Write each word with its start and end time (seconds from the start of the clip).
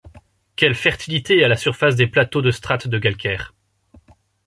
Quelle 0.55 0.73
fertilité 0.73 1.43
à 1.43 1.47
la 1.47 1.55
surface 1.55 1.95
des 1.95 2.07
plateaux 2.07 2.41
de 2.41 2.49
strate 2.49 2.87
de 2.87 2.97
calcaire! 2.97 3.53